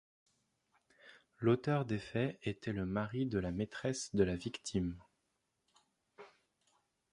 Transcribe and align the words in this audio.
L'auteur 1.37 1.85
des 1.85 1.99
faits 1.99 2.39
était 2.41 2.73
le 2.73 2.87
mari 2.87 3.27
de 3.27 3.37
la 3.37 3.51
maitresse 3.51 4.15
de 4.15 4.23
la 4.23 4.35
victime. 4.35 4.97